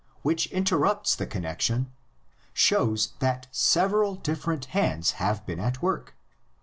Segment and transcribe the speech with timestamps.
[0.23, 1.85] which interrupts the con nexion,
[2.53, 6.15] shows that several different hands have been at work.